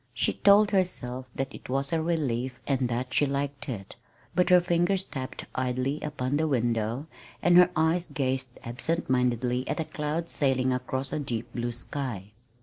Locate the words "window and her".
6.47-7.69